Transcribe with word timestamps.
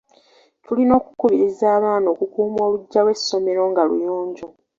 Tulina 0.65 0.93
okukubiriza 0.99 1.65
abaana 1.77 2.07
okukuuma 2.13 2.59
oluggya 2.67 3.01
lw'essomero 3.03 3.61
nga 3.71 3.81
luyonjo. 3.89 4.47